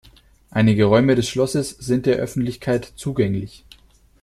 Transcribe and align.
Einige 0.49 0.85
Räume 0.85 1.13
des 1.13 1.29
Schlosses 1.29 1.69
sind 1.69 2.07
der 2.07 2.15
Öffentlichkeit 2.15 2.91
zugänglich. 2.95 3.65